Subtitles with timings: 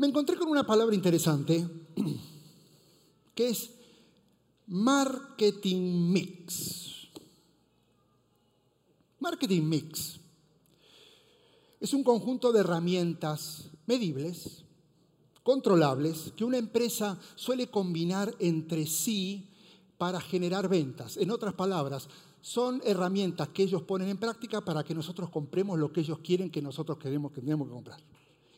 [0.00, 1.68] me encontré con una palabra interesante
[3.34, 3.70] que es
[4.66, 7.10] marketing mix.
[9.18, 10.18] Marketing mix
[11.80, 14.64] es un conjunto de herramientas medibles,
[15.42, 19.50] controlables, que una empresa suele combinar entre sí
[19.98, 21.18] para generar ventas.
[21.18, 22.08] En otras palabras,
[22.40, 26.50] son herramientas que ellos ponen en práctica para que nosotros compremos lo que ellos quieren
[26.50, 28.00] que nosotros queremos que tenemos que comprar.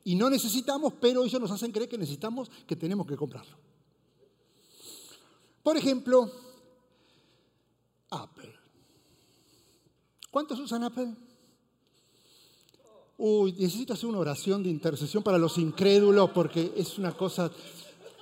[0.05, 3.56] Y no necesitamos, pero ellos nos hacen creer que necesitamos, que tenemos que comprarlo.
[5.62, 6.30] Por ejemplo,
[8.11, 8.52] Apple.
[10.30, 11.15] ¿Cuántos usan Apple?
[13.19, 17.50] Uy, necesito hacer una oración de intercesión para los incrédulos porque es una cosa...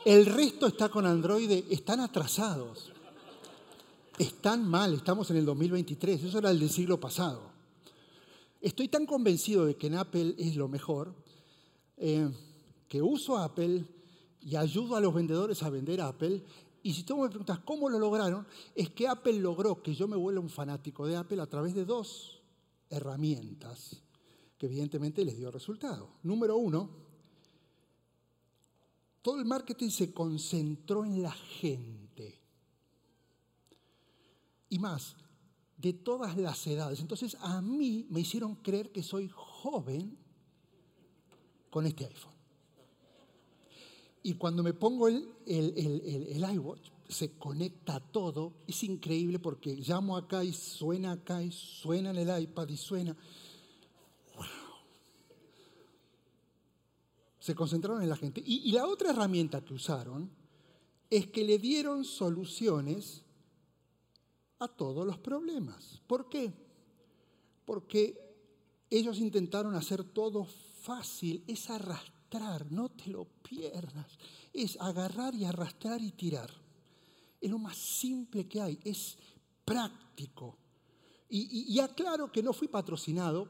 [0.05, 2.91] El resto está con Android, están atrasados.
[4.19, 7.51] Están mal, estamos en el 2023, eso era el del siglo pasado.
[8.61, 11.15] Estoy tan convencido de que en Apple es lo mejor,
[12.01, 12.29] eh,
[12.89, 13.85] que uso Apple
[14.41, 16.42] y ayudo a los vendedores a vender Apple.
[16.83, 20.17] Y si tú me preguntas cómo lo lograron, es que Apple logró que yo me
[20.17, 22.42] vuelva un fanático de Apple a través de dos
[22.89, 24.03] herramientas
[24.57, 26.17] que evidentemente les dio resultado.
[26.23, 26.91] Número uno,
[29.23, 32.41] todo el marketing se concentró en la gente
[34.70, 35.17] y más,
[35.77, 37.01] de todas las edades.
[37.01, 40.17] Entonces a mí me hicieron creer que soy joven
[41.71, 42.35] con este iPhone.
[44.23, 48.53] Y cuando me pongo el, el, iWatch, se conecta todo.
[48.67, 53.17] Es increíble porque llamo acá y suena acá y suena en el iPad y suena.
[54.37, 54.45] ¡Wow!
[57.39, 58.43] Se concentraron en la gente.
[58.45, 60.31] Y, y la otra herramienta que usaron
[61.09, 63.23] es que le dieron soluciones
[64.59, 66.03] a todos los problemas.
[66.07, 66.53] ¿Por qué?
[67.65, 68.31] Porque
[68.91, 70.47] ellos intentaron hacer todo
[70.81, 74.19] fácil, es arrastrar, no te lo pierdas,
[74.53, 76.50] es agarrar y arrastrar y tirar.
[77.41, 79.19] Es lo más simple que hay, es
[79.64, 80.57] práctico.
[81.33, 83.48] Y, aclaro que no fui patrocinado,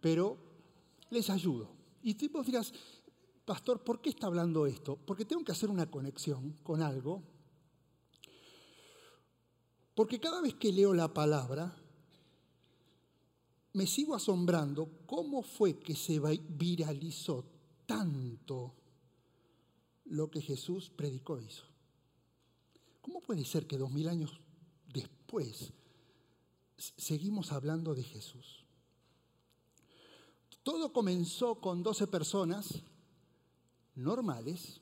[0.00, 0.38] pero
[1.10, 1.68] les ayudo.
[2.02, 2.72] Y tú dirás,
[3.44, 4.96] pastor, ¿por qué está hablando esto?
[5.04, 7.24] Porque tengo que hacer una conexión con algo
[10.00, 11.76] porque cada vez que leo la palabra,
[13.72, 17.44] me sigo asombrando cómo fue que se viralizó
[17.86, 18.74] tanto
[20.06, 21.64] lo que Jesús predicó e hizo.
[23.00, 24.40] ¿Cómo puede ser que dos mil años
[24.92, 25.72] después
[26.76, 28.64] seguimos hablando de Jesús?
[30.62, 32.82] Todo comenzó con 12 personas
[33.94, 34.80] normales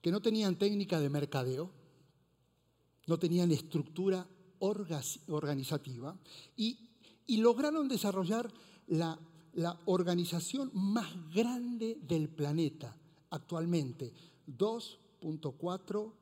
[0.00, 1.70] que no tenían técnica de mercadeo,
[3.06, 4.28] no tenían estructura
[4.60, 6.16] organizativa
[6.56, 6.78] y,
[7.28, 8.52] lograron desarrollar
[8.86, 9.18] la,
[9.86, 12.96] organización más grande del planeta
[13.30, 14.12] actualmente,
[14.48, 16.12] 2.4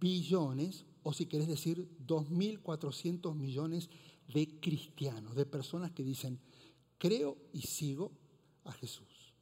[0.00, 3.90] billones, o si querés decir 2.400 millones
[4.32, 6.40] de cristianos, de personas que dicen,
[6.96, 8.10] creo y sigo
[8.64, 9.34] a Jesús.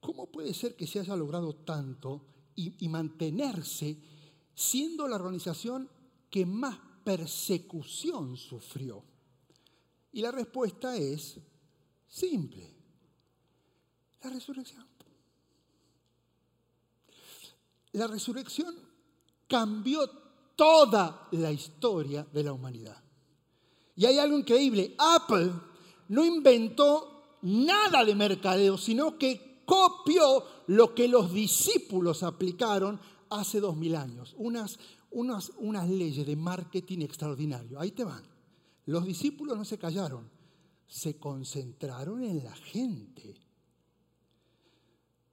[0.00, 2.24] ¿Cómo puede ser que se haya logrado tanto
[2.56, 3.98] y mantenerse
[4.54, 5.88] siendo la organización
[6.32, 9.04] que más persecución sufrió?
[10.12, 11.38] Y la respuesta es
[12.08, 12.74] simple,
[14.22, 14.86] la resurrección.
[17.92, 18.74] La resurrección
[19.46, 20.08] cambió
[20.56, 23.02] toda la historia de la humanidad.
[23.94, 25.52] Y hay algo increíble, Apple
[26.08, 33.76] no inventó nada de mercadeo, sino que copió lo que los discípulos aplicaron hace dos
[33.76, 34.78] mil años, unas,
[35.12, 37.78] unas, leyes de marketing extraordinario.
[37.80, 38.22] Ahí te van.
[38.86, 40.28] Los discípulos no se callaron,
[40.86, 43.40] se concentraron en la gente.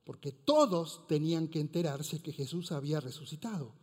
[0.04, 3.74] Porque todos tenían que enterarse que Jesús había resucitado.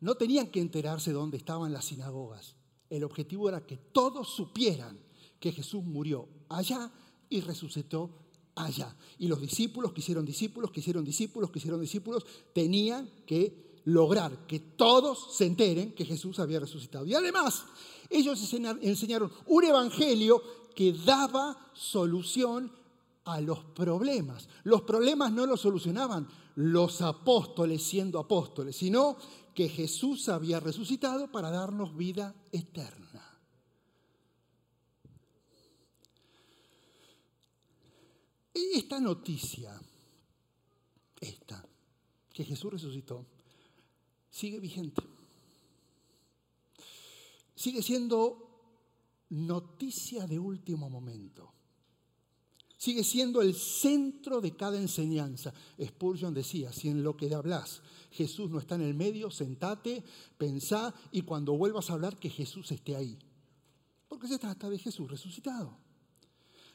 [0.00, 2.56] No tenían que enterarse dónde estaban las sinagogas.
[2.88, 4.98] El objetivo era que todos supieran
[5.38, 6.90] que Jesús murió allá
[7.28, 8.10] y resucitó
[8.54, 8.94] allá.
[9.18, 14.46] Y los discípulos que hicieron discípulos, que hicieron discípulos, que hicieron discípulos, tenían que lograr
[14.46, 17.06] que todos se enteren que Jesús había resucitado.
[17.06, 17.64] Y además,
[18.08, 18.40] ellos
[18.82, 20.42] enseñaron un evangelio
[20.74, 22.72] que daba solución
[23.24, 24.48] a los problemas.
[24.64, 29.16] Los problemas no los solucionaban los apóstoles siendo apóstoles, sino
[29.54, 33.26] que Jesús había resucitado para darnos vida eterna.
[38.52, 39.80] Esta noticia,
[41.20, 41.64] esta,
[42.32, 43.26] que Jesús resucitó,
[44.30, 45.02] sigue vigente.
[47.54, 48.50] Sigue siendo
[49.30, 51.52] noticia de último momento.
[52.76, 55.52] Sigue siendo el centro de cada enseñanza.
[55.78, 60.02] Spurgeon decía, si en lo que hablas Jesús no está en el medio, sentate,
[60.38, 63.18] pensá y cuando vuelvas a hablar que Jesús esté ahí.
[64.08, 65.76] Porque se trata de Jesús resucitado.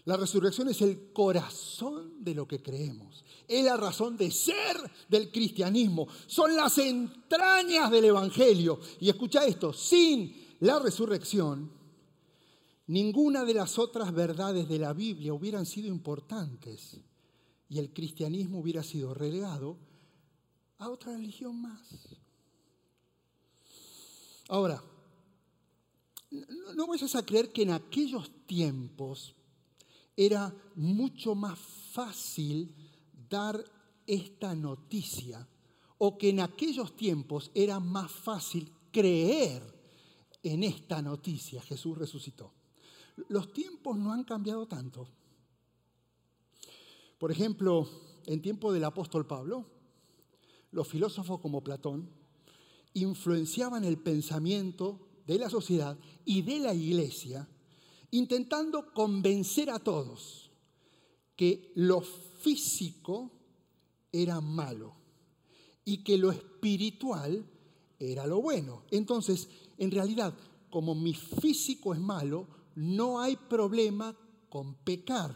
[0.05, 3.25] La resurrección es el corazón de lo que creemos.
[3.47, 4.77] Es la razón de ser
[5.09, 6.07] del cristianismo.
[6.27, 8.79] Son las entrañas del Evangelio.
[8.99, 11.71] Y escucha esto, sin la resurrección,
[12.87, 16.99] ninguna de las otras verdades de la Biblia hubieran sido importantes
[17.67, 19.77] y el cristianismo hubiera sido relegado
[20.77, 22.15] a otra religión más.
[24.49, 24.83] Ahora,
[26.75, 29.33] no vayas a creer que en aquellos tiempos
[30.15, 31.57] era mucho más
[31.91, 32.73] fácil
[33.29, 33.63] dar
[34.07, 35.47] esta noticia
[35.97, 39.63] o que en aquellos tiempos era más fácil creer
[40.43, 41.61] en esta noticia.
[41.61, 42.53] Jesús resucitó.
[43.29, 45.07] Los tiempos no han cambiado tanto.
[47.17, 47.87] Por ejemplo,
[48.25, 49.65] en tiempo del apóstol Pablo,
[50.71, 52.09] los filósofos como Platón
[52.93, 57.47] influenciaban el pensamiento de la sociedad y de la iglesia,
[58.17, 60.51] intentando convencer a todos
[61.35, 63.31] que lo físico
[64.11, 64.95] era malo
[65.83, 67.45] y que lo espiritual
[67.99, 68.83] era lo bueno.
[68.91, 70.33] Entonces, en realidad,
[70.69, 74.15] como mi físico es malo, no hay problema
[74.49, 75.35] con pecar,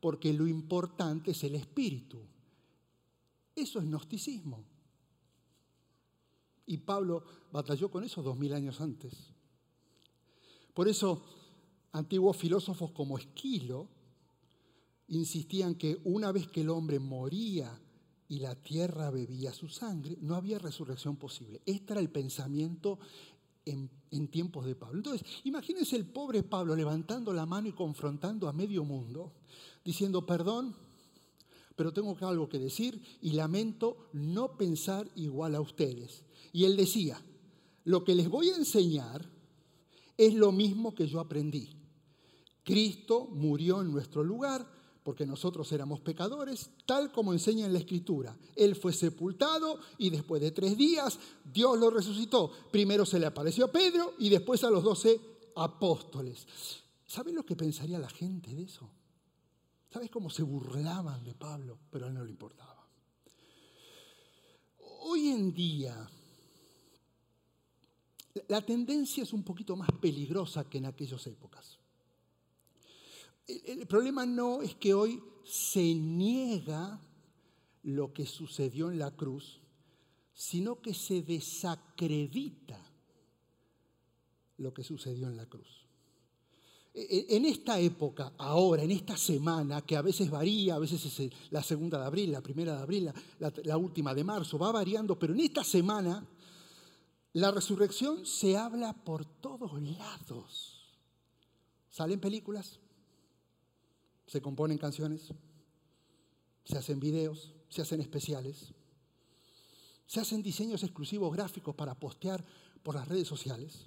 [0.00, 2.18] porque lo importante es el espíritu.
[3.54, 4.64] Eso es gnosticismo.
[6.66, 9.14] Y Pablo batalló con eso dos mil años antes.
[10.72, 11.24] Por eso,
[11.94, 13.88] antiguos filósofos como Esquilo
[15.08, 17.80] insistían que una vez que el hombre moría
[18.28, 21.62] y la tierra bebía su sangre, no había resurrección posible.
[21.64, 22.98] Este era el pensamiento
[23.64, 23.88] en,
[24.28, 24.98] tiempos de Pablo.
[24.98, 29.32] Entonces, imagínense el pobre Pablo levantando la mano y confrontando a medio mundo,
[29.84, 30.74] diciendo, perdón,
[31.76, 36.24] pero tengo algo que decir y lamento no pensar igual a ustedes.
[36.52, 37.20] Y él decía,
[37.84, 39.28] lo que les voy a enseñar
[40.16, 41.83] es lo mismo que yo aprendí.
[42.64, 44.66] Cristo murió en nuestro lugar
[45.04, 48.34] porque nosotros éramos pecadores, tal como enseña en la Escritura.
[48.56, 52.50] Él fue sepultado y después de tres días Dios lo resucitó.
[52.72, 55.20] Primero se le apareció a Pedro y después a los doce
[55.56, 56.46] apóstoles.
[57.06, 58.90] ¿Sabes lo que pensaría la gente de eso?
[59.92, 61.78] ¿Sabes cómo se burlaban de Pablo?
[61.90, 62.88] Pero a él no le importaba.
[65.02, 66.08] Hoy en día,
[68.48, 71.78] la tendencia es un poquito más peligrosa que en aquellas épocas.
[73.46, 77.00] El problema no es que hoy se niega
[77.82, 79.60] lo que sucedió en la cruz,
[80.32, 82.80] sino que se desacredita
[84.58, 85.84] lo que sucedió en la cruz.
[86.94, 91.04] E, e, en esta época, ahora, en esta semana, que a veces varía, a veces
[91.04, 94.72] es la segunda de abril, la primera de abril, la, la última de marzo, va
[94.72, 96.26] variando, pero en esta semana
[97.32, 100.94] la resurrección se habla por todos lados.
[101.90, 102.78] Salen películas,
[104.26, 105.32] se componen canciones,
[106.64, 108.72] se hacen videos, se hacen especiales,
[110.06, 112.44] se hacen diseños exclusivos gráficos para postear
[112.82, 113.84] por las redes sociales.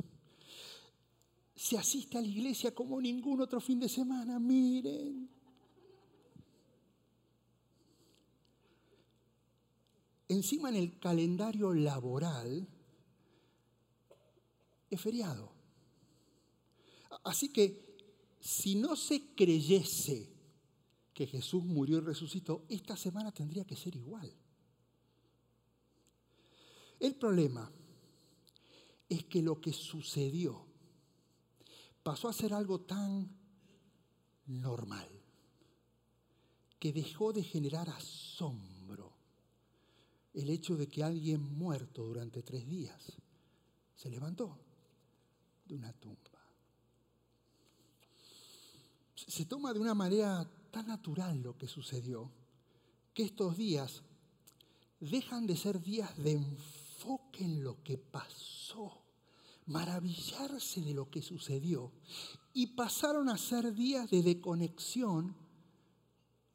[1.56, 5.30] Se asiste a la iglesia como ningún otro fin de semana, miren.
[10.28, 12.68] Encima en el calendario laboral
[14.90, 15.52] es feriado.
[17.23, 17.87] Así que
[18.40, 20.30] si no se creyese
[21.14, 24.32] que Jesús murió y resucitó, esta semana tendría que ser igual.
[27.00, 27.72] El problema
[29.10, 30.66] es que lo que sucedió
[32.04, 33.30] pasó a ser algo tan
[34.46, 35.10] normal
[36.80, 39.14] que dejó de generar asombro
[40.34, 43.14] el hecho de que alguien muerto durante tres días
[43.96, 44.60] se levantó
[45.66, 46.37] de una tumba
[49.26, 52.31] se toma de una manera tan natural lo que sucedió,
[53.14, 54.04] que estos días
[55.00, 59.02] dejan de ser días de enfoque en lo que pasó,
[59.66, 61.92] maravillarse de lo que sucedió,
[62.54, 65.36] y pasaron a ser días de desconexión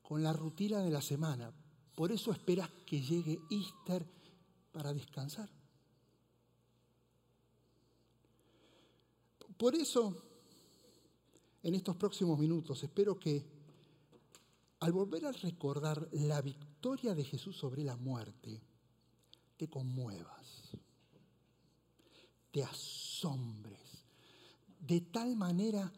[0.02, 1.52] con la rutina de la semana.
[1.96, 4.06] Por eso esperas que llegue Easter
[4.72, 5.50] para descansar.
[9.56, 10.31] Por eso
[11.62, 13.44] en estos próximos minutos espero que
[14.80, 18.60] al volver a recordar la victoria de Jesús sobre la muerte,
[19.56, 20.72] te conmuevas,
[22.50, 23.78] te asombres,
[24.80, 25.92] de tal manera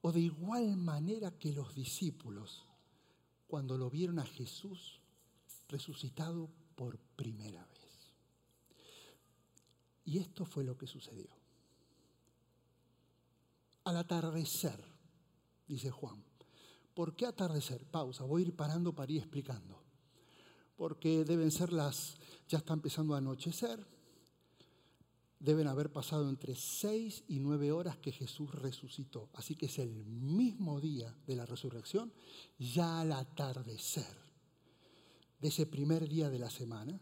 [0.00, 2.64] o de igual manera que los discípulos
[3.48, 5.00] cuando lo vieron a Jesús
[5.68, 8.14] resucitado por primera vez.
[10.04, 11.43] Y esto fue lo que sucedió.
[13.84, 14.82] Al atardecer,
[15.68, 16.24] dice Juan.
[16.94, 17.84] ¿Por qué atardecer?
[17.84, 19.82] Pausa, voy a ir parando para ir explicando.
[20.76, 22.16] Porque deben ser las,
[22.48, 23.86] ya está empezando a anochecer,
[25.38, 29.28] deben haber pasado entre seis y nueve horas que Jesús resucitó.
[29.34, 32.12] Así que es el mismo día de la resurrección,
[32.58, 34.16] ya al atardecer
[35.40, 36.98] de ese primer día de la semana.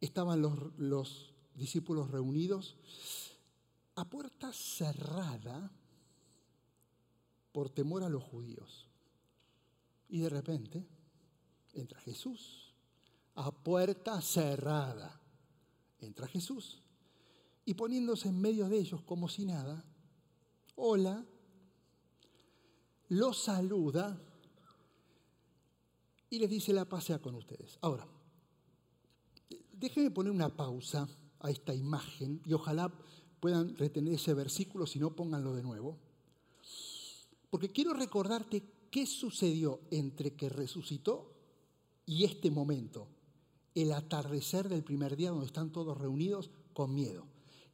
[0.00, 2.76] Estaban los, los discípulos reunidos
[3.94, 5.70] a puerta cerrada
[7.52, 8.88] por temor a los judíos.
[10.08, 10.86] Y de repente
[11.72, 12.74] entra Jesús
[13.34, 15.20] a puerta cerrada.
[16.00, 16.82] Entra Jesús
[17.64, 19.84] y poniéndose en medio de ellos como si nada,
[20.74, 21.24] hola,
[23.08, 24.20] los saluda
[26.28, 27.78] y les dice la paz sea con ustedes.
[27.82, 28.08] Ahora,
[29.72, 31.08] déjenme poner una pausa
[31.40, 32.92] a esta imagen y ojalá
[33.42, 35.98] puedan retener ese versículo, si no pónganlo de nuevo.
[37.50, 41.34] Porque quiero recordarte qué sucedió entre que resucitó
[42.06, 43.08] y este momento,
[43.74, 47.26] el atardecer del primer día donde están todos reunidos con miedo.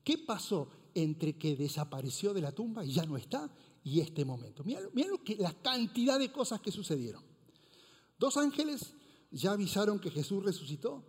[0.02, 3.52] ¿Qué pasó entre que desapareció de la tumba y ya no está
[3.84, 4.64] y este momento?
[4.64, 4.80] Mira,
[5.36, 7.22] la cantidad de cosas que sucedieron.
[8.18, 8.94] Dos ángeles
[9.30, 11.04] ya avisaron que Jesús resucitó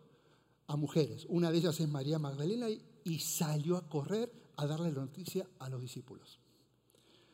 [0.67, 1.25] a mujeres.
[1.29, 2.67] Una de ellas es María Magdalena
[3.05, 6.37] y salió a correr a darle la noticia a los discípulos.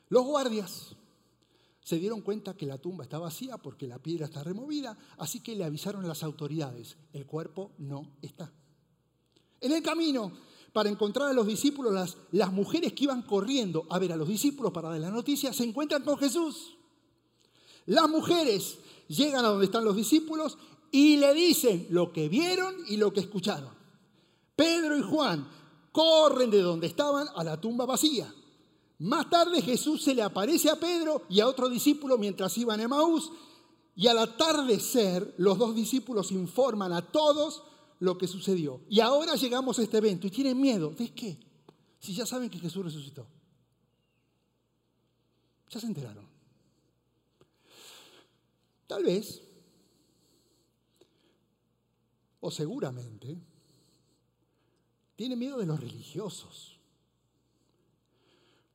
[0.10, 0.96] Los guardias
[1.84, 5.56] se dieron cuenta que la tumba está vacía porque la piedra está removida, así que
[5.56, 8.52] le avisaron a las autoridades, el cuerpo no está.
[9.60, 10.32] En el camino,
[10.72, 14.28] para encontrar a los discípulos, las, las mujeres que iban corriendo a ver a los
[14.28, 16.78] discípulos para dar la noticia, se encuentran con Jesús.
[17.88, 18.78] Las mujeres
[19.08, 20.58] llegan a donde están los discípulos
[20.92, 23.74] y le dicen lo que vieron y lo que escucharon.
[24.56, 25.48] Pedro y Juan
[25.96, 28.30] corren de donde estaban a la tumba vacía.
[29.00, 32.84] Más tarde Jesús se le aparece a Pedro y a otro discípulo mientras iban a
[32.84, 33.32] Emaús
[33.96, 37.64] y al atardecer los dos discípulos informan a todos
[38.00, 38.82] lo que sucedió.
[38.90, 40.90] Y ahora llegamos a este evento y tienen miedo.
[40.90, 41.40] ¿De qué?
[41.98, 43.26] Si ya saben que Jesús resucitó.
[45.70, 46.28] Ya se enteraron.
[48.86, 49.42] Tal vez,
[52.42, 53.38] o seguramente,
[55.16, 56.76] tienen miedo de los religiosos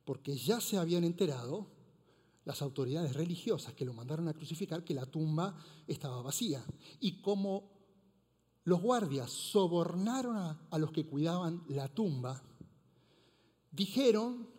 [0.05, 1.67] porque ya se habían enterado
[2.45, 5.55] las autoridades religiosas que lo mandaron a crucificar que la tumba
[5.87, 6.65] estaba vacía.
[6.99, 7.69] Y como
[8.63, 12.41] los guardias sobornaron a, los que cuidaban la tumba,
[13.71, 14.49] dijeron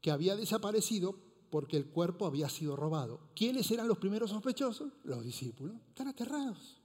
[0.00, 1.14] que había desaparecido
[1.50, 3.20] porque el cuerpo había sido robado.
[3.36, 4.92] ¿Quiénes eran los primeros sospechosos?
[5.04, 5.76] Los discípulos.
[5.88, 6.80] Están aterrados.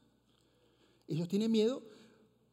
[1.07, 1.81] Ellos tienen miedo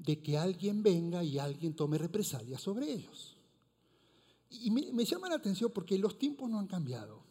[0.04, 3.36] de que alguien venga y alguien tome represalias sobre ellos.
[4.50, 7.22] Y me, llama la atención porque los tiempos no han cambiado.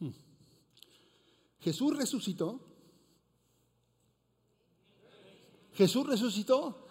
[0.00, 0.10] Hmm.
[1.60, 2.60] Jesús resucitó.
[5.74, 6.86] Jesús resucitó.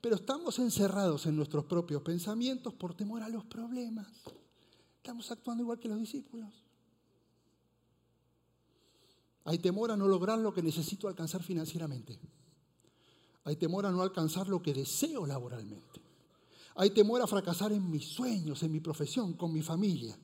[0.00, 4.06] Pero estamos encerrados en nuestros propios pensamientos por temor a los problemas.
[4.98, 6.52] Estamos actuando igual que los discípulos.
[9.44, 12.20] Hay temor a no lograr lo que necesito alcanzar financieramente.
[13.46, 16.00] Hay temor a no alcanzar lo que deseo laboralmente.
[16.74, 20.18] Hay temor a fracasar en mis sueños, en mi profesión, con mi familia.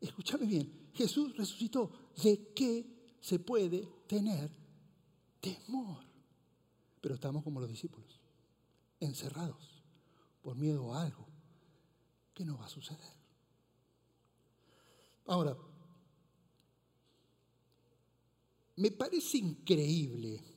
[0.00, 1.90] Escúchame bien, Jesús resucitó.
[2.22, 4.52] ¿De qué se puede tener
[5.40, 6.04] temor?
[7.00, 8.20] Pero estamos como los discípulos,
[9.00, 9.82] encerrados
[10.40, 11.26] por miedo a algo
[12.32, 13.14] que no va a suceder.
[15.26, 15.56] Ahora,
[18.76, 20.53] me parece increíble.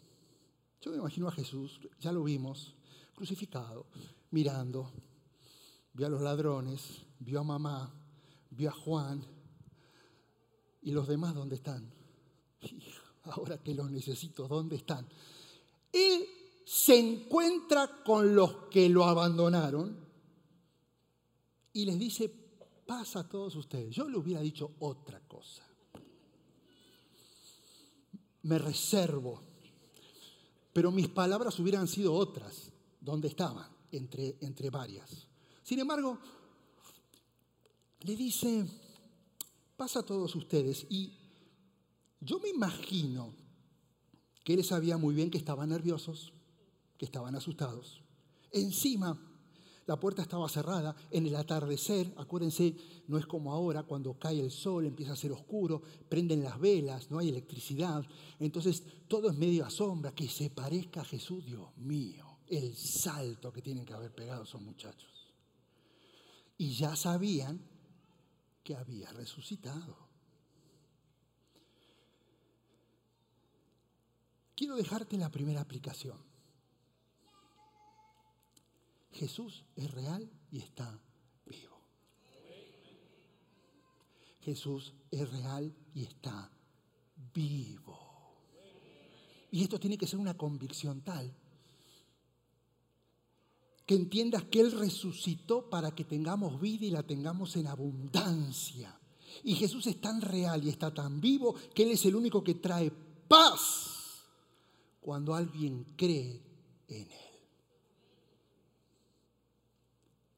[0.81, 2.75] Yo me imagino a Jesús, ya lo vimos,
[3.15, 3.87] crucificado,
[4.31, 4.91] mirando,
[5.93, 7.93] vio a los ladrones, vio a mamá,
[8.51, 9.23] vio a Juan
[10.81, 11.91] y los demás dónde están.
[13.23, 15.07] Ahora que los necesito, ¿dónde están?
[15.91, 16.25] Él
[16.65, 20.05] se encuentra con los que lo abandonaron
[21.73, 22.29] y les dice,
[22.85, 23.95] pasa a todos ustedes.
[23.95, 25.63] Yo le hubiera dicho otra cosa.
[28.43, 29.43] Me reservo,
[30.77, 32.69] pero mis palabras hubieran sido otras,
[33.01, 35.25] donde estaban, entre, entre varias.
[35.63, 36.19] Sin embargo,
[38.01, 38.63] le dice,
[39.75, 40.85] pasa a todos ustedes.
[40.91, 41.17] Y
[42.21, 43.33] yo me imagino
[44.43, 46.31] que él sabía muy bien que estaban nerviosos,
[46.95, 48.03] que estaban asustados.
[48.51, 49.19] Encima,
[49.87, 52.13] La puerta estaba cerrada en el atardecer.
[52.17, 52.75] Acuérdense,
[53.07, 57.09] no es como ahora cuando cae el sol, empieza a ser oscuro, prenden las velas,
[57.09, 58.05] no hay electricidad.
[58.37, 60.13] Entonces todo es medio a sombra.
[60.13, 62.25] Que se parezca a Jesús, Dios mío.
[62.47, 65.33] El salto que tienen que haber pegado esos muchachos.
[66.57, 67.61] Y ya sabían
[68.63, 69.95] que había resucitado.
[74.53, 76.26] Quiero dejarte la primera aplicación.
[79.17, 81.01] Jesús es real y está
[81.45, 81.81] vivo.
[84.41, 86.51] Jesús es real y está
[87.33, 87.99] vivo.
[89.51, 91.33] Y esto tiene que ser una convicción tal
[93.87, 98.99] que entiendas que Él resucitó para que tengamos vida y la tengamos en abundancia.
[99.45, 102.55] Y Jesús es tan real y está tan vivo que Él es el único que
[102.55, 104.25] trae paz
[104.99, 106.43] cuando alguien cree
[106.89, 107.36] en Él.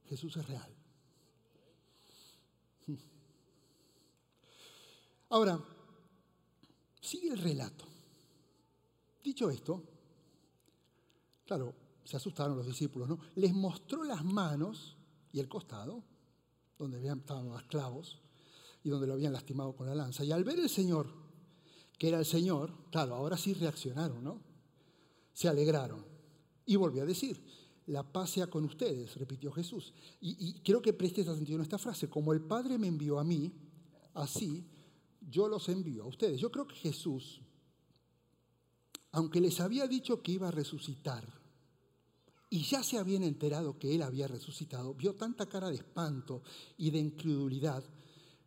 [0.10, 0.76] Jesús es real.
[5.30, 5.64] Ahora,
[7.00, 7.86] sigue el relato.
[9.24, 9.84] Dicho esto,
[11.46, 13.20] claro, se asustaron los discípulos, ¿no?
[13.36, 14.98] Les mostró las manos
[15.32, 16.04] y el costado,
[16.80, 18.20] donde habían, estaban los clavos
[18.84, 20.24] y donde lo habían lastimado con la lanza.
[20.24, 21.14] Y al ver el Señor,
[22.00, 24.42] que era el Señor, claro, ahora sí reaccionaron, ¿no?
[25.34, 26.04] Se alegraron.
[26.66, 27.44] Y volvió a decir,
[27.90, 29.94] la paz sea con ustedes, repitió Jesús.
[30.22, 33.52] Y, quiero que prestes atención a esta frase, como el Padre me envió a mí,
[34.14, 34.64] así
[35.22, 36.40] yo los envío a ustedes.
[36.40, 37.42] Yo creo que Jesús,
[39.12, 41.26] aunque les había dicho que iba a resucitar,
[42.52, 46.44] y ya se habían enterado que él había resucitado, vio tanta cara de espanto
[46.78, 47.84] y de incredulidad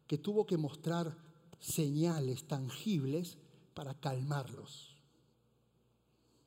[0.07, 1.17] que tuvo que mostrar
[1.59, 3.39] señales tangibles
[3.75, 4.97] para calmarlos,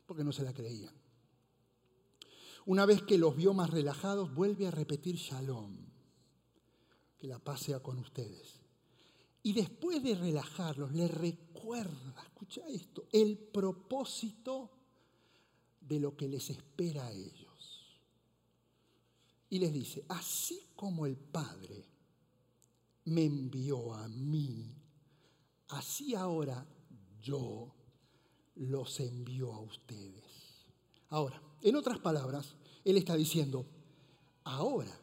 [0.05, 1.04] porque no se la creían.
[2.65, 5.77] Una vez que los vio más relajados, vuelve a repetir shalom,
[7.17, 8.59] que la paz sea con ustedes.
[9.43, 14.71] Y después de relajarlos, les recuerda, escucha esto, el propósito
[15.79, 17.45] de lo que les espera a ellos
[19.49, 21.85] y les dice, así como el Padre
[23.05, 24.75] me envió a mí,
[25.69, 26.67] así ahora
[27.21, 27.73] yo
[28.55, 30.23] los envío a ustedes.
[31.09, 33.65] Ahora, en otras palabras, Él está diciendo,
[34.43, 34.95] ahora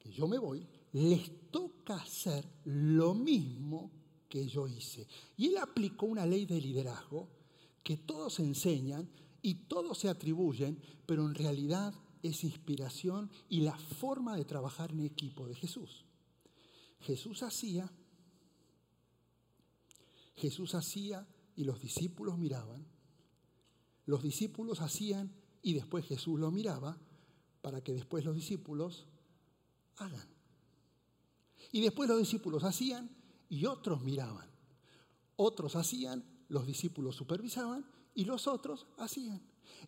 [0.00, 3.92] que yo me voy, les toca hacer lo mismo
[4.28, 5.06] que yo hice.
[5.36, 7.28] Y Él aplicó una ley de liderazgo
[7.84, 9.08] que todos enseñan
[9.42, 15.00] y todos se atribuyen, pero en realidad es inspiración y la forma de trabajar en
[15.00, 16.04] equipo de Jesús.
[17.00, 17.90] Jesús hacía,
[20.34, 22.84] Jesús hacía y los discípulos miraban.
[24.04, 26.98] Los discípulos hacían y después Jesús lo miraba
[27.60, 29.06] para que después los discípulos
[29.96, 30.28] hagan.
[31.72, 33.10] Y después los discípulos hacían
[33.48, 34.48] y otros miraban.
[35.36, 39.40] Otros hacían, los discípulos supervisaban y los otros hacían.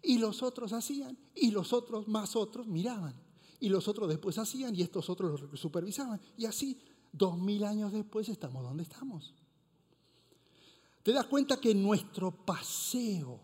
[0.02, 3.14] Y los otros hacían, y los otros más otros miraban.
[3.60, 6.20] Y los otros después hacían, y estos otros los supervisaban.
[6.36, 6.78] Y así,
[7.12, 9.34] dos mil años después, estamos donde estamos.
[11.02, 13.40] Te das cuenta que nuestro paseo,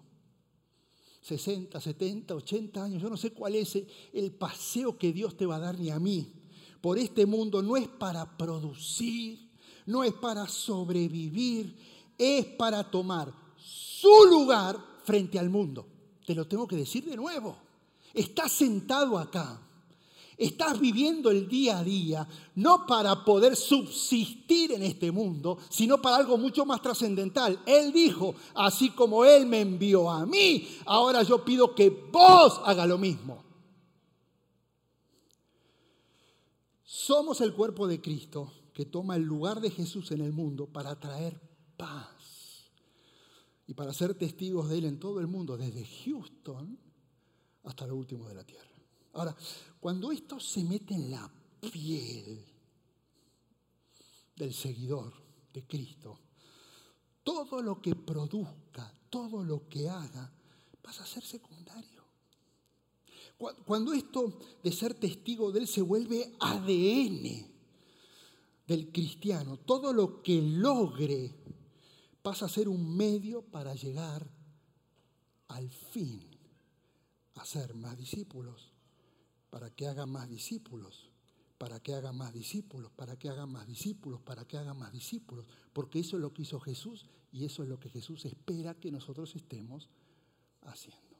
[1.28, 3.78] 60, 70, 80 años, yo no sé cuál es
[4.14, 6.32] el paseo que Dios te va a dar ni a mí,
[6.80, 9.50] por este mundo no es para producir,
[9.84, 11.76] no es para sobrevivir,
[12.16, 15.86] es para tomar su lugar frente al mundo.
[16.24, 17.58] Te lo tengo que decir de nuevo.
[18.14, 19.60] Estás sentado acá.
[20.38, 26.14] Estás viviendo el día a día, no para poder subsistir en este mundo, sino para
[26.14, 27.60] algo mucho más trascendental.
[27.66, 32.86] Él dijo, así como Él me envió a mí, ahora yo pido que vos haga
[32.86, 33.44] lo mismo.
[36.84, 41.00] Somos el cuerpo de Cristo que toma el lugar de Jesús en el mundo para
[41.00, 41.40] traer
[41.76, 42.70] paz
[43.66, 46.78] y para ser testigos de Él en todo el mundo, desde Houston
[47.64, 48.77] hasta lo último de la tierra.
[49.18, 49.36] Ahora,
[49.80, 51.28] cuando esto se mete en la
[51.60, 52.44] piel
[54.36, 55.12] del seguidor
[55.52, 56.20] de Cristo,
[57.24, 60.32] todo lo que produzca, todo lo que haga,
[60.80, 62.04] pasa a ser secundario.
[63.66, 67.46] Cuando esto de ser testigo de Él se vuelve ADN
[68.68, 71.34] del cristiano, todo lo que logre
[72.22, 74.30] pasa a ser un medio para llegar
[75.48, 76.24] al fin
[77.34, 78.77] a ser más discípulos,
[79.50, 81.10] para que hagan más discípulos,
[81.58, 85.46] para que hagan más discípulos, para que hagan más discípulos, para que hagan más discípulos,
[85.72, 88.90] porque eso es lo que hizo Jesús y eso es lo que Jesús espera que
[88.90, 89.88] nosotros estemos
[90.62, 91.18] haciendo.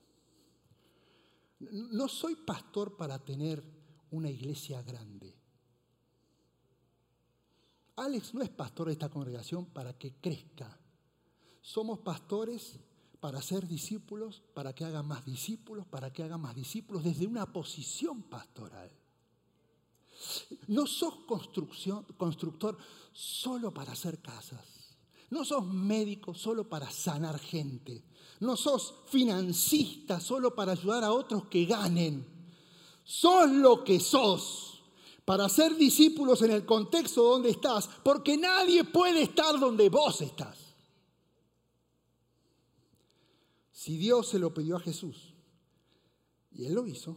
[1.60, 3.62] No soy pastor para tener
[4.10, 5.34] una iglesia grande.
[7.96, 10.78] Alex no es pastor de esta congregación para que crezca.
[11.60, 12.78] Somos pastores
[13.20, 17.52] para ser discípulos, para que hagan más discípulos, para que hagan más discípulos desde una
[17.52, 18.90] posición pastoral.
[20.68, 21.14] No sos
[22.16, 22.76] constructor
[23.12, 24.64] solo para hacer casas.
[25.30, 28.04] No sos médico solo para sanar gente.
[28.40, 32.26] No sos financista solo para ayudar a otros que ganen.
[33.04, 34.82] Sos lo que sos
[35.24, 40.57] para ser discípulos en el contexto donde estás, porque nadie puede estar donde vos estás.
[43.78, 45.36] Si Dios se lo pidió a Jesús
[46.50, 47.16] y Él lo hizo,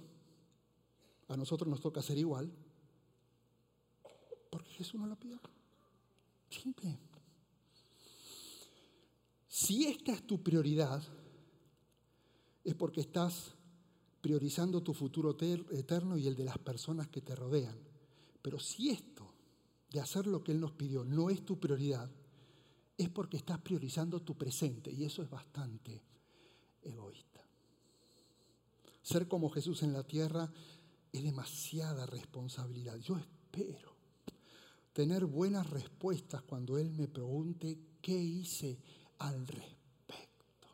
[1.27, 2.53] a nosotros nos toca hacer igual,
[4.51, 5.39] porque Jesús no lo pidió.
[6.51, 6.99] Simple.
[9.47, 11.01] Si esta es tu prioridad,
[12.63, 13.55] es porque estás
[14.21, 17.79] priorizando tu futuro eterno y el de las personas que te rodean.
[18.39, 19.33] Pero si esto
[19.89, 22.11] de hacer lo que Él nos pidió no es tu prioridad,
[22.99, 26.10] es porque estás priorizando tu presente y eso es bastante
[26.83, 27.41] egoísta.
[29.01, 30.51] Ser como Jesús en la tierra
[31.11, 32.97] es demasiada responsabilidad.
[32.97, 33.95] Yo espero
[34.93, 38.79] tener buenas respuestas cuando Él me pregunte qué hice
[39.19, 40.67] al respecto.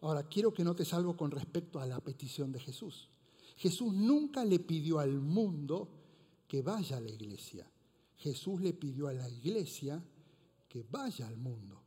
[0.00, 3.08] Ahora, quiero que notes algo con respecto a la petición de Jesús.
[3.56, 5.88] Jesús nunca le pidió al mundo
[6.46, 7.68] que vaya a la iglesia.
[8.16, 10.02] Jesús le pidió a la iglesia
[10.68, 11.82] que vaya al mundo.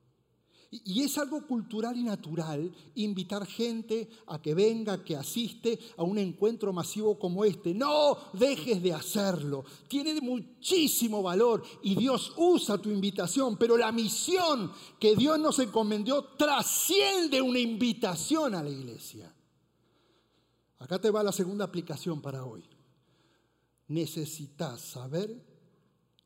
[0.74, 6.18] Y es algo cultural y natural invitar gente a que venga, que asiste a un
[6.18, 7.74] encuentro masivo como este.
[7.74, 9.66] No dejes de hacerlo.
[9.90, 16.24] Tiene muchísimo valor y Dios usa tu invitación, pero la misión que Dios nos encomendó
[16.38, 19.30] trasciende una invitación a la iglesia.
[20.80, 22.64] Acá te va la segunda aplicación para hoy.
[23.90, 25.46] Necesitas saber,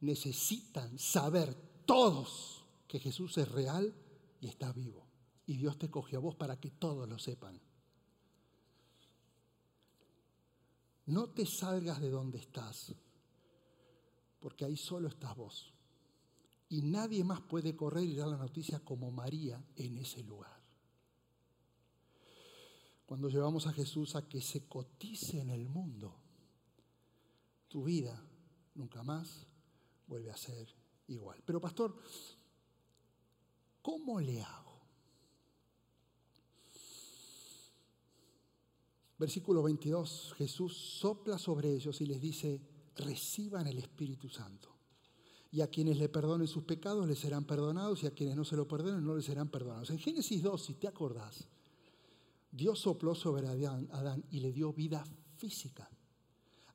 [0.01, 1.55] necesitan saber
[1.87, 3.91] todos que Jesús es real
[4.47, 5.07] está vivo.
[5.45, 7.59] Y Dios te cogió a vos para que todos lo sepan.
[11.07, 12.95] No te salgas de donde estás,
[14.39, 15.71] porque ahí solo estás vos.
[16.69, 20.59] Y nadie más puede correr y dar la noticia como María en ese lugar.
[23.05, 26.19] Cuando llevamos a Jesús a que se cotice en el mundo,
[27.67, 28.19] tu vida
[28.73, 29.45] nunca más
[30.07, 30.67] vuelve a ser
[31.07, 31.43] igual.
[31.45, 31.95] Pero pastor,
[33.85, 34.81] ¿Cómo le hago?
[39.19, 42.59] Versículo 22, Jesús sopla sobre ellos y les dice,
[42.95, 44.75] reciban el Espíritu Santo.
[45.51, 48.55] Y a quienes le perdonen sus pecados les serán perdonados y a quienes no se
[48.55, 49.91] lo perdonen no les serán perdonados.
[49.91, 51.47] En Génesis 2, si te acordás,
[52.51, 55.03] Dios sopló sobre Adán, Adán y le dio vida
[55.37, 55.87] física.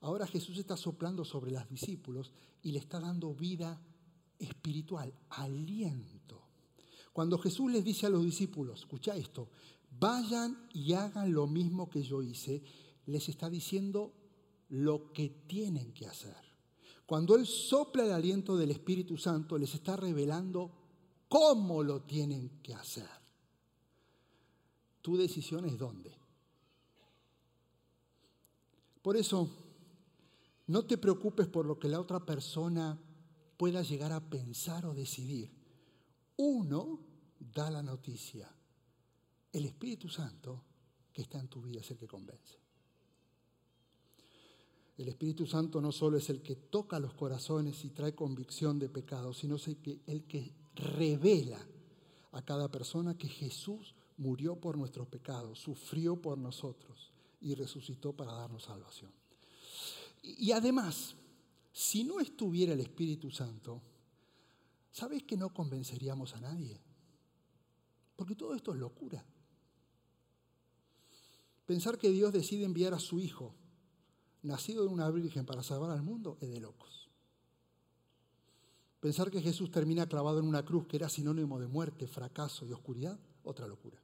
[0.03, 2.31] Ahora Jesús está soplando sobre los discípulos
[2.63, 3.83] y le está dando vida
[4.39, 6.40] espiritual, aliento.
[7.21, 9.51] Cuando Jesús les dice a los discípulos, escucha esto,
[9.91, 12.63] vayan y hagan lo mismo que yo hice,
[13.05, 14.15] les está diciendo
[14.71, 16.35] lo que tienen que hacer.
[17.05, 20.73] Cuando Él sopla el aliento del Espíritu Santo, les está revelando
[21.29, 23.11] cómo lo tienen que hacer.
[25.03, 26.17] Tu decisión es dónde.
[29.03, 29.47] Por eso,
[30.69, 32.99] no te preocupes por lo que la otra persona
[33.59, 35.51] pueda llegar a pensar o decidir
[36.39, 37.10] uno
[37.41, 38.49] da la noticia.
[39.53, 40.65] El Espíritu Santo
[41.13, 42.59] que está en tu vida es el que convence.
[44.97, 48.89] El Espíritu Santo no solo es el que toca los corazones y trae convicción de
[48.89, 51.59] pecado, sino es el que, el que revela
[52.33, 58.35] a cada persona que Jesús murió por nuestros pecados, sufrió por nosotros y resucitó para
[58.35, 59.11] darnos salvación.
[60.23, 61.17] Y además,
[61.73, 63.81] si no estuviera el Espíritu Santo,
[64.93, 66.81] ¿Sabes que no convenceríamos a nadie?
[68.21, 69.25] Porque todo esto es locura.
[71.65, 73.55] Pensar que Dios decide enviar a su Hijo,
[74.43, 77.09] nacido de una virgen, para salvar al mundo, es de locos.
[79.01, 82.73] Pensar que Jesús termina clavado en una cruz que era sinónimo de muerte, fracaso y
[82.73, 83.99] oscuridad, otra locura.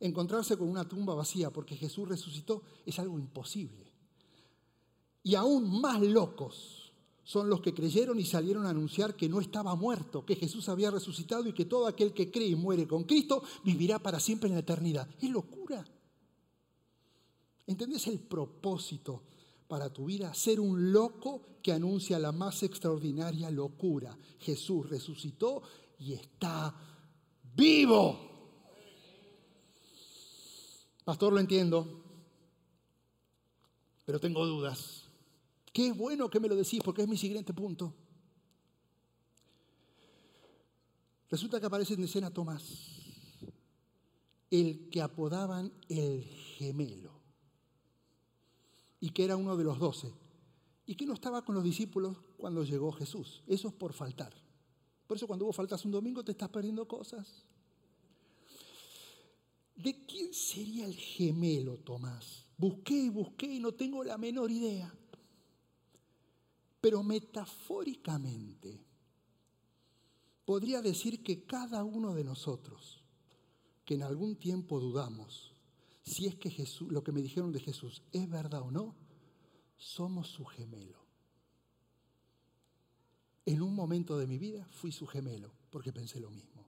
[0.00, 3.92] Encontrarse con una tumba vacía porque Jesús resucitó es algo imposible.
[5.22, 6.79] Y aún más locos
[7.24, 10.90] son los que creyeron y salieron a anunciar que no estaba muerto, que Jesús había
[10.90, 14.54] resucitado y que todo aquel que cree y muere con Cristo vivirá para siempre en
[14.54, 15.08] la eternidad.
[15.20, 15.84] Es locura.
[17.66, 19.22] ¿Entendés el propósito
[19.68, 20.34] para tu vida?
[20.34, 24.16] Ser un loco que anuncia la más extraordinaria locura.
[24.40, 25.62] Jesús resucitó
[25.98, 26.74] y está
[27.54, 28.30] vivo.
[31.04, 32.02] Pastor, lo entiendo.
[34.04, 34.99] pero tengo dudas.
[35.72, 37.94] Qué bueno que me lo decís porque es mi siguiente punto.
[41.30, 42.64] Resulta que aparece en escena Tomás,
[44.50, 47.12] el que apodaban el gemelo,
[48.98, 50.12] y que era uno de los doce,
[50.86, 53.44] y que no estaba con los discípulos cuando llegó Jesús.
[53.46, 54.34] Eso es por faltar.
[55.06, 57.44] Por eso cuando vos faltas un domingo te estás perdiendo cosas.
[59.76, 62.44] ¿De quién sería el gemelo Tomás?
[62.58, 64.92] Busqué y busqué y no tengo la menor idea.
[66.80, 68.84] Pero metafóricamente
[70.44, 73.02] podría decir que cada uno de nosotros,
[73.84, 75.50] que en algún tiempo dudamos
[76.10, 78.96] si es que Jesús, lo que me dijeron de Jesús es verdad o no,
[79.76, 80.98] somos su gemelo.
[83.46, 86.66] En un momento de mi vida fui su gemelo porque pensé lo mismo.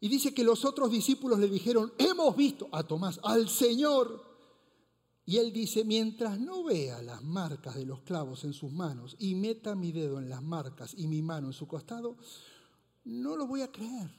[0.00, 4.31] Y dice que los otros discípulos le dijeron, hemos visto a Tomás, al Señor.
[5.24, 9.34] Y él dice, mientras no vea las marcas de los clavos en sus manos y
[9.34, 12.16] meta mi dedo en las marcas y mi mano en su costado,
[13.04, 14.10] no lo voy a creer.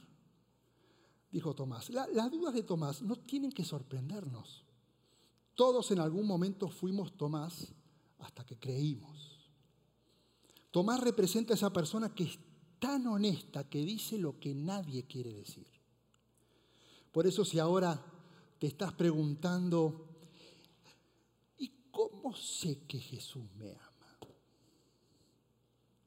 [1.30, 1.90] Dijo Tomás.
[1.90, 4.64] las dudas de Tomás no tienen que sorprendernos.
[5.54, 7.72] Todos en algún momento fuimos Tomás
[8.18, 9.50] hasta que creímos.
[10.70, 12.38] Tomás representa a esa persona que es
[12.78, 15.66] tan honesta que dice lo que nadie quiere decir.
[17.12, 18.04] Por eso si ahora
[18.58, 20.13] te estás preguntando, ¿y
[21.94, 24.18] cómo sé que Jesús me ama?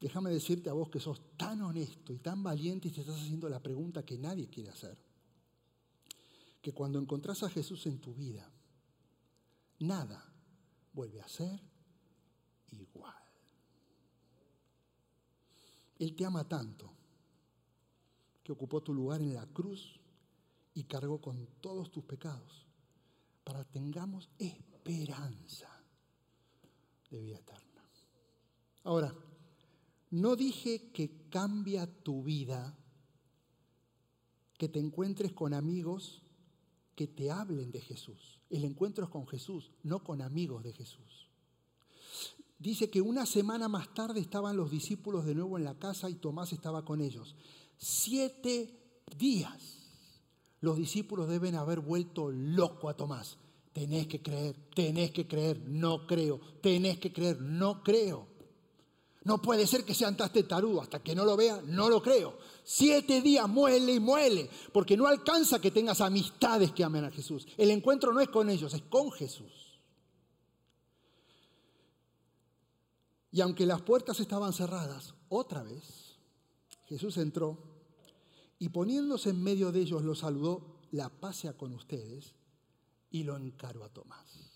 [0.00, 3.48] Déjame decirte a vos que sos tan honesto y tan valiente y te estás haciendo
[3.48, 4.96] la pregunta que nadie quiere hacer.
[6.62, 8.48] Que cuando encontrás a Jesús en tu vida,
[9.80, 10.24] nada
[10.92, 11.60] vuelve a ser
[12.70, 13.16] igual.
[15.98, 16.92] Él te ama tanto
[18.44, 19.98] que ocupó tu lugar en la cruz
[20.74, 22.66] y cargó con todos tus pecados
[23.42, 25.77] para tengamos esperanza
[27.10, 27.82] de vida eterna.
[28.84, 29.14] Ahora,
[30.10, 32.76] no dije que cambia tu vida
[34.56, 36.22] que te encuentres con amigos
[36.94, 38.40] que te hablen de Jesús.
[38.50, 41.28] El encuentro es con Jesús, no con amigos de Jesús.
[42.58, 46.16] Dice que una semana más tarde estaban los discípulos de nuevo en la casa y
[46.16, 47.36] Tomás estaba con ellos.
[47.76, 49.78] Siete días
[50.60, 53.38] los discípulos deben haber vuelto loco a Tomás.
[53.78, 58.26] Tenés que creer, tenés que creer, no creo, tenés que creer, no creo.
[59.22, 62.36] No puede ser que sean tan tarudo, hasta que no lo vea, no lo creo.
[62.64, 67.46] Siete días muele y muele, porque no alcanza que tengas amistades que amen a Jesús.
[67.56, 69.78] El encuentro no es con ellos, es con Jesús.
[73.30, 76.16] Y aunque las puertas estaban cerradas, otra vez
[76.86, 77.62] Jesús entró
[78.58, 82.34] y poniéndose en medio de ellos, lo saludó, la paz con ustedes,
[83.10, 84.48] y lo encaró a Tomás.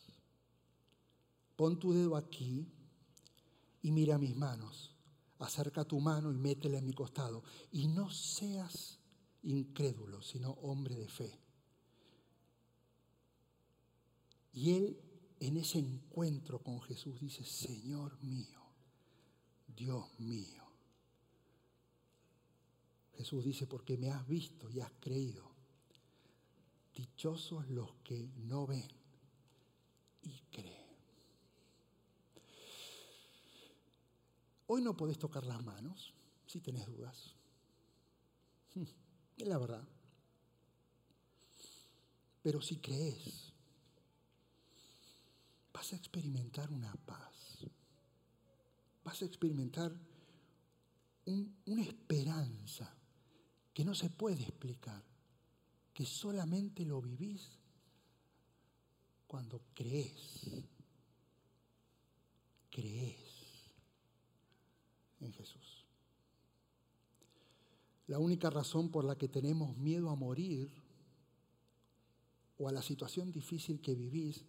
[1.57, 2.67] Pon tu dedo aquí
[3.83, 4.95] y mira mis manos.
[5.39, 7.43] Acerca tu mano y métela en mi costado.
[7.73, 8.99] Y no seas
[9.43, 11.39] incrédulo, sino hombre de fe.
[14.53, 15.01] Y él
[15.41, 18.61] en ese encuentro con Jesús dice, Señor mío,
[19.67, 20.63] Dios mío.
[23.15, 25.52] Jesús dice, porque me has visto y has creído.
[26.95, 28.89] Dichosos los que no ven
[30.23, 30.83] y creen.
[34.67, 36.15] Hoy no podés tocar las manos
[36.47, 37.35] si tenés dudas.
[39.37, 39.83] Es la verdad.
[42.43, 43.53] Pero si crees,
[45.73, 47.67] vas a experimentar una paz.
[49.05, 49.93] Vas a experimentar
[51.27, 52.95] una esperanza
[53.73, 55.03] que no se puede explicar,
[55.93, 57.59] que solamente lo vivís
[59.27, 60.63] cuando crees,
[62.71, 63.19] crees
[65.21, 65.87] en Jesús.
[68.09, 70.71] La única razón por la que tenemos miedo a morir
[72.59, 74.45] o a la situación difícil que vivís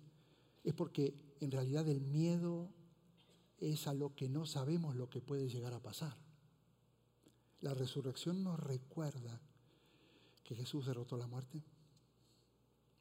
[0.63, 2.69] es porque en realidad el miedo
[3.59, 6.17] es a lo que no sabemos lo que puede llegar a pasar.
[7.61, 9.41] La resurrección nos recuerda
[10.43, 11.63] que Jesús derrotó la muerte,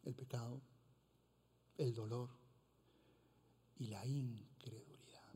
[0.05, 0.63] el pecado,
[1.77, 2.31] el dolor
[3.79, 5.35] y la incredulidad.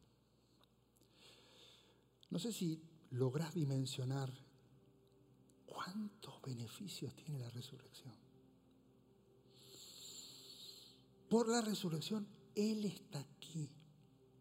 [2.30, 4.32] No sé si logras dimensionar
[5.64, 8.14] cuántos beneficios tiene la resurrección.
[11.28, 13.75] Por la resurrección, Él está aquí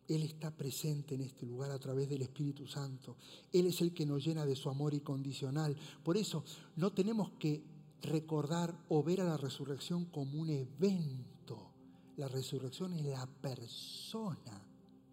[0.07, 3.17] él está presente en este lugar a través del Espíritu Santo.
[3.51, 5.75] Él es el que nos llena de su amor incondicional.
[6.03, 6.43] Por eso
[6.75, 7.63] no tenemos que
[8.01, 11.71] recordar o ver a la resurrección como un evento.
[12.17, 14.65] la resurrección es la persona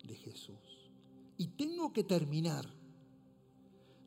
[0.04, 0.90] de Jesús.
[1.36, 2.64] Y tengo que terminar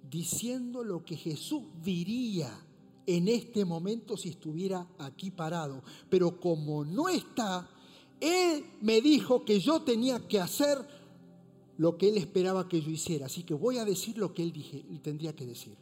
[0.10, 2.58] diciendo lo que Jesús diría
[3.06, 5.84] en este momento si estuviera aquí parado.
[6.10, 7.70] Pero como no está,
[8.20, 10.78] Él me dijo que yo tenía que hacer
[11.78, 13.26] lo que Él esperaba que yo hiciera.
[13.26, 15.76] Así que voy a decir lo que Él, dije, tendría que decir.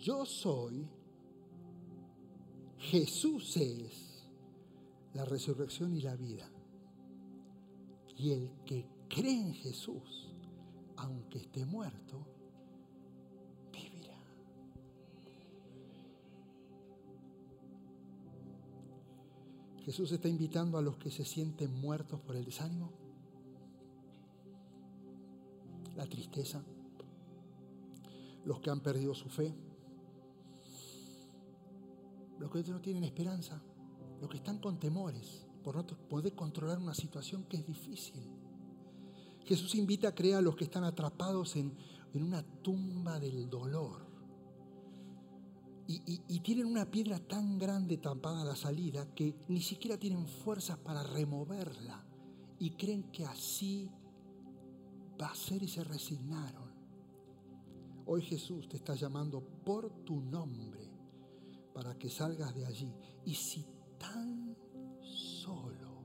[0.00, 0.86] Yo soy,
[2.78, 4.28] Jesús es
[5.14, 6.48] la resurrección y la vida.
[8.16, 10.28] Y el que cree en Jesús,
[10.96, 12.26] aunque esté muerto,
[19.88, 22.92] Jesús está invitando a los que se sienten muertos por el desánimo,
[25.96, 26.62] la tristeza,
[28.44, 29.54] los que han perdido su fe,
[32.38, 33.62] los que no tienen esperanza,
[34.20, 38.20] los que están con temores por no poder controlar una situación que es difícil.
[39.46, 41.74] Jesús invita a creer a los que están atrapados en,
[42.12, 44.06] una tumba del dolor
[45.90, 50.76] y, tienen una piedra tan grande tampada a la salida que ni siquiera tienen fuerzas
[50.76, 52.04] para removerla
[52.58, 53.90] y creen que así
[55.20, 56.68] va a ser y se resignaron.
[58.04, 60.90] Hoy Jesús te está llamando por tu nombre
[61.72, 62.94] para que salgas de allí.
[63.24, 63.64] Y si
[63.98, 64.54] tan
[65.00, 66.02] solo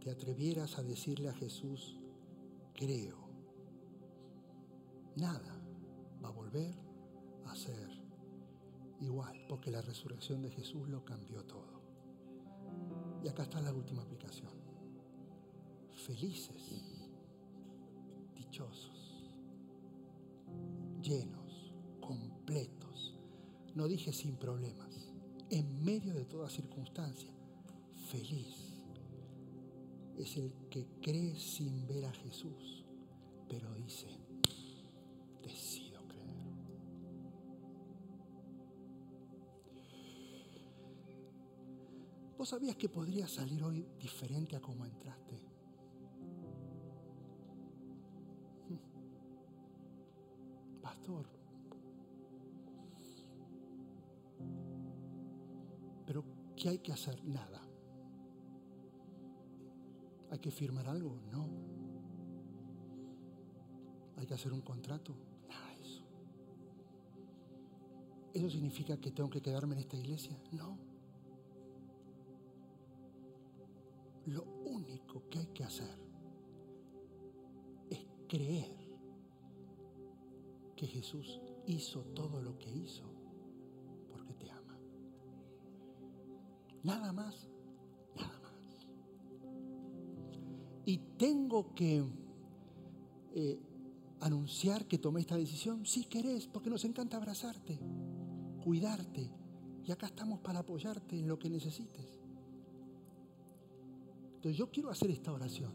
[0.00, 1.98] te atrevieras a decirle a Jesús,
[2.74, 3.30] creo,
[5.16, 5.58] nada
[6.22, 6.85] va a volver
[7.52, 7.88] a ser
[9.00, 11.80] igual, porque la resurrección de Jesús lo cambió todo.
[13.22, 14.52] Y acá está la última aplicación.
[15.92, 17.10] Felices,
[18.34, 19.30] dichosos,
[21.02, 22.46] llenos, completos
[23.76, 25.12] no dije sin problemas,
[25.50, 27.30] en medio de toda circunstancia,
[28.10, 28.72] feliz.
[30.16, 32.86] Es el que cree sin ver a Jesús,
[33.50, 34.08] pero dice,
[35.42, 35.85] decido
[42.36, 45.40] ¿Vos sabías que podría salir hoy diferente a como entraste?
[50.82, 51.26] Pastor,
[56.56, 57.22] ¿Qué hay que hacer?
[57.24, 57.60] Nada.
[60.30, 61.20] ¿Hay que firmar algo?
[61.30, 61.48] No.
[64.16, 65.14] ¿Hay que hacer un contrato?
[65.48, 66.02] Nada de eso.
[68.32, 70.36] ¿Eso significa que tengo que quedarme en esta iglesia?
[70.50, 70.78] No.
[74.26, 75.98] Lo único que hay que hacer
[77.90, 78.76] es creer
[80.76, 83.16] que Jesús hizo todo lo que hizo
[86.86, 87.48] Nada más,
[88.14, 88.86] nada más.
[90.84, 92.04] Y tengo que
[93.34, 93.58] eh,
[94.20, 97.80] anunciar que tomé esta decisión, si querés, porque nos encanta abrazarte,
[98.62, 99.32] cuidarte.
[99.84, 102.15] Y acá estamos para apoyarte en lo que necesites.
[104.50, 105.72] Yo quiero hacer esta oración.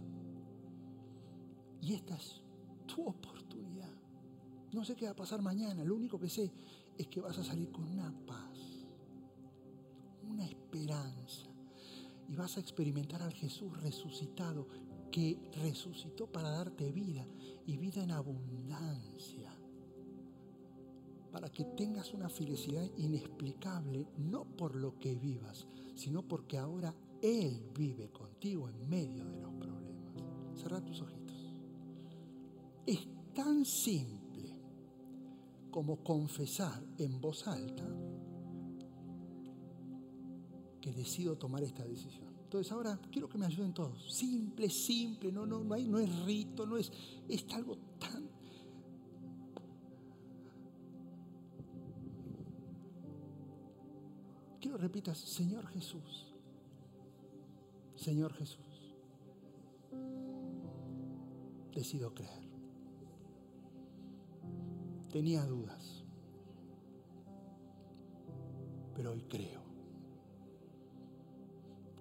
[1.81, 2.41] Y esta es
[2.85, 3.91] tu oportunidad.
[4.71, 6.51] No sé qué va a pasar mañana, lo único que sé
[6.97, 8.81] es que vas a salir con una paz
[10.31, 11.47] una esperanza.
[12.27, 14.67] Y vas a experimentar al Jesús resucitado
[15.11, 17.27] que resucitó para darte vida
[17.65, 19.51] y vida en abundancia.
[21.31, 27.69] Para que tengas una felicidad inexplicable, no por lo que vivas, sino porque ahora Él
[27.77, 30.59] vive contigo en medio de los problemas.
[30.59, 31.55] Cerra tus ojitos.
[32.85, 34.55] Es tan simple
[35.69, 37.87] como confesar en voz alta
[40.81, 42.31] que decido tomar esta decisión.
[42.43, 44.13] Entonces ahora quiero que me ayuden todos.
[44.13, 46.91] Simple, simple, no, no, no, hay, no es rito, no es,
[47.29, 48.29] es algo tan...
[54.59, 56.30] Quiero repitas, Señor Jesús,
[58.01, 58.95] Señor Jesús,
[61.71, 62.49] decido creer.
[65.11, 66.03] Tenía dudas,
[68.95, 69.61] pero hoy creo.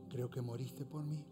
[0.09, 1.22] Creo que moriste por mí.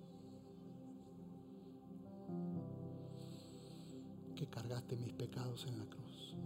[4.36, 6.36] Que cargaste mis pecados en la cruz.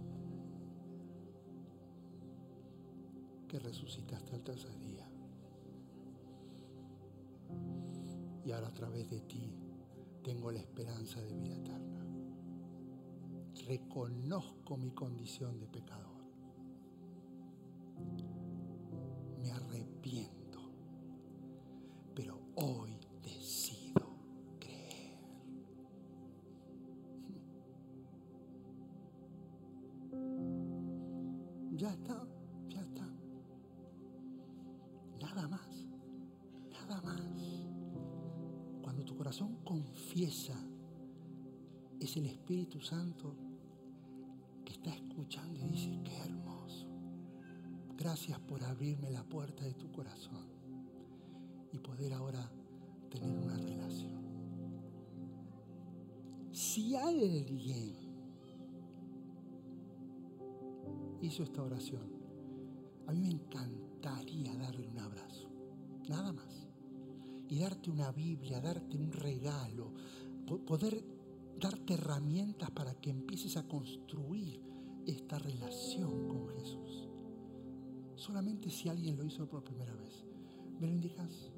[3.49, 5.12] Que resucitaste al tercer día.
[8.45, 9.53] Y ahora a través de ti
[10.23, 12.05] tengo la esperanza de vida eterna.
[13.67, 16.12] Reconozco mi condición de pecador.
[42.73, 43.35] Espíritu Santo
[44.65, 46.87] que está escuchando y dice, qué hermoso.
[47.95, 50.47] Gracias por abrirme la puerta de tu corazón
[51.71, 52.49] y poder ahora
[53.11, 54.23] tener una relación.
[56.51, 57.95] Si alguien
[61.21, 62.11] hizo esta oración,
[63.07, 65.49] a mí me encantaría darle un abrazo,
[66.09, 66.67] nada más.
[67.49, 69.93] Y darte una Biblia, darte un regalo,
[70.65, 71.03] poder
[71.63, 74.61] darte herramientas para que empieces a construir
[75.05, 77.07] esta relación con Jesús.
[78.15, 80.25] Solamente si alguien lo hizo por primera vez.
[80.81, 81.51] ¿Me lo indicas?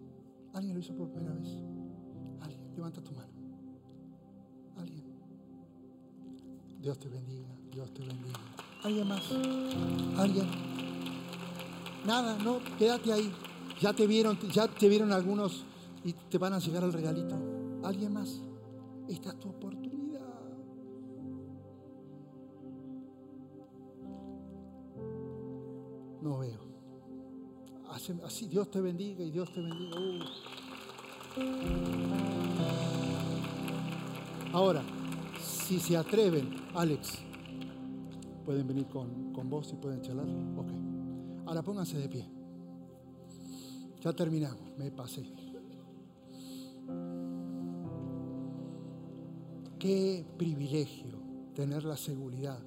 [0.54, 1.50] ¿Alguien lo hizo por primera vez?
[2.40, 3.34] Alguien, levanta tu mano.
[4.78, 5.06] Alguien.
[6.80, 8.40] Dios te bendiga, Dios te bendiga.
[8.84, 9.24] ¿Alguien más?
[10.18, 10.48] ¿Alguien?
[12.06, 13.32] Nada, no, quédate ahí.
[13.82, 15.66] Ya te vieron, ya te vieron algunos
[16.04, 17.36] y te van a llegar el regalito.
[17.84, 18.40] ¿Alguien más?
[19.08, 19.95] Esta es tu oportunidad.
[26.26, 26.60] No veo.
[28.24, 29.96] Así, Dios te bendiga y Dios te bendiga.
[30.00, 30.20] Uh.
[34.52, 34.82] Ahora,
[35.40, 37.20] si se atreven, Alex,
[38.44, 40.26] pueden venir con, con vos y pueden charlar.
[40.58, 40.72] Ok.
[41.46, 42.28] Ahora pónganse de pie.
[44.02, 45.32] Ya terminamos, me pasé.
[49.78, 51.20] Qué privilegio
[51.54, 52.58] tener la seguridad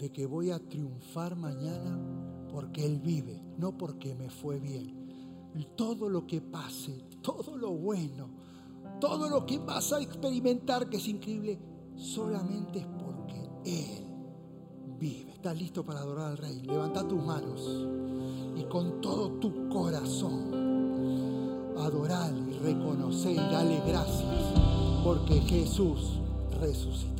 [0.00, 4.98] de que voy a triunfar mañana porque Él vive, no porque me fue bien.
[5.76, 8.28] todo lo que pase, todo lo bueno,
[9.00, 11.58] todo lo que vas a experimentar que es increíble,
[11.96, 14.04] solamente es porque Él
[14.98, 15.32] vive.
[15.32, 16.60] ¿Estás listo para adorar al Rey?
[16.62, 17.86] Levanta tus manos
[18.56, 20.70] y con todo tu corazón
[21.78, 24.52] adorar y reconocer y darle gracias
[25.02, 26.20] porque Jesús
[26.60, 27.19] resucitó.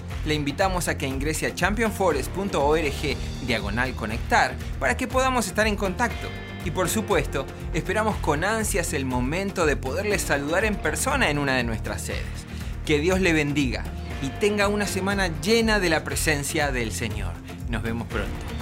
[0.25, 6.27] le invitamos a que ingrese a championforest.org diagonal conectar para que podamos estar en contacto.
[6.63, 11.55] Y por supuesto, esperamos con ansias el momento de poderles saludar en persona en una
[11.55, 12.45] de nuestras sedes.
[12.85, 13.83] Que Dios le bendiga
[14.21, 17.33] y tenga una semana llena de la presencia del Señor.
[17.69, 18.60] Nos vemos pronto.